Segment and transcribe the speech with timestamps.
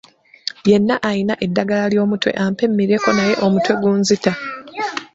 [0.69, 4.31] Yenna ayina eddagala ly'omutwe ampe mmireko naye omutwe gunzita.